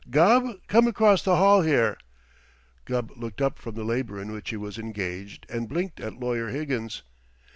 "Gubb, 0.09 0.55
come 0.67 0.87
across 0.87 1.21
the 1.21 1.35
hall 1.35 1.61
here!" 1.61 1.95
Gubb 2.85 3.11
looked 3.17 3.39
up 3.39 3.59
from 3.59 3.75
the 3.75 3.83
labor 3.83 4.19
in 4.19 4.31
which 4.31 4.49
he 4.49 4.57
was 4.57 4.79
engaged 4.79 5.45
and 5.47 5.69
blinked 5.69 5.99
at 5.99 6.19
Lawyer 6.19 6.47
Higgins. 6.47 7.03